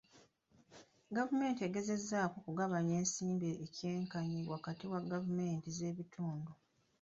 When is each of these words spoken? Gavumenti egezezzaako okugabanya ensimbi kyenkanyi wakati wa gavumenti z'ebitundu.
Gavumenti 1.17 1.61
egezezzaako 1.63 2.35
okugabanya 2.41 2.93
ensimbi 3.01 3.49
kyenkanyi 3.75 4.41
wakati 4.53 4.85
wa 4.91 4.99
gavumenti 5.11 5.67
z'ebitundu. 5.77 6.51